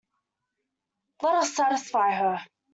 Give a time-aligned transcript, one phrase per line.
[1.21, 2.39] Let us satisfy her.